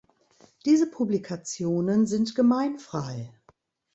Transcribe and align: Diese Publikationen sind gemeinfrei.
Diese 0.65 0.89
Publikationen 0.89 2.07
sind 2.07 2.33
gemeinfrei. 2.33 3.31